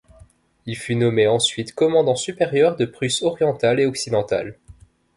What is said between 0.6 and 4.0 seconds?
Il fut nommé ensuite commandant supérieur de Prusse-Orientale et